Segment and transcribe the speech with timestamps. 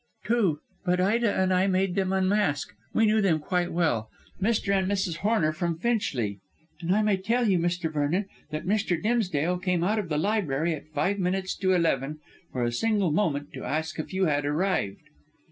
[0.25, 0.61] "Two.
[0.83, 2.73] But Ida and I made them unmask.
[2.91, 4.09] We knew them quite well.
[4.41, 4.73] Mr.
[4.75, 5.17] and Mrs.
[5.17, 6.39] Horner from Finchley.
[6.81, 7.93] And I may tell you, Mr.
[7.93, 8.99] Vernon, that Mr.
[8.99, 12.17] Dimsdale came out of the library at five minutes to eleven
[12.51, 15.03] for a single moment to ask if you had arrived."